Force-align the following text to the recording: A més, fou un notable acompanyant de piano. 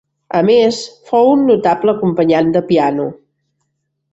A 0.37 0.39
més, 0.45 0.79
fou 1.09 1.29
un 1.33 1.45
notable 1.49 1.95
acompanyant 1.97 2.53
de 2.57 2.65
piano. 2.73 3.07